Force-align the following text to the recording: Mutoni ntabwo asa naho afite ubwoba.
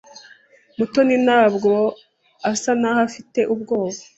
Mutoni 0.77 1.15
ntabwo 1.25 1.71
asa 2.51 2.71
naho 2.79 2.99
afite 3.07 3.39
ubwoba. 3.53 3.99